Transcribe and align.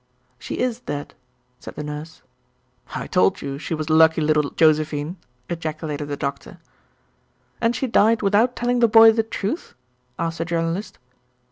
'""She 0.39 0.57
is 0.57 0.79
dead," 0.79 1.13
said 1.59 1.75
the 1.75 1.83
Nurse. 1.83 2.23
"I 2.95 3.05
told 3.05 3.43
you 3.43 3.59
she 3.59 3.75
was 3.75 3.87
lucky 3.87 4.19
little 4.19 4.49
Josephine," 4.49 5.17
ejaculated 5.47 6.07
the 6.07 6.17
Doctor. 6.17 6.57
"And 7.61 7.75
she 7.75 7.85
died 7.85 8.23
without 8.23 8.55
telling 8.55 8.79
the 8.79 8.87
boy 8.87 9.11
the 9.11 9.21
truth?" 9.21 9.75
asked 10.17 10.39
the 10.39 10.45
Journalist. 10.45 10.97